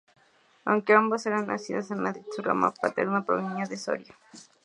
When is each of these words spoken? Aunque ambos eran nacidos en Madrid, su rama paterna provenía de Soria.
Aunque 0.65 0.93
ambos 0.93 1.27
eran 1.27 1.45
nacidos 1.45 1.91
en 1.91 1.99
Madrid, 2.01 2.23
su 2.35 2.41
rama 2.41 2.73
paterna 2.73 3.23
provenía 3.23 3.65
de 3.65 3.77
Soria. 3.77 4.15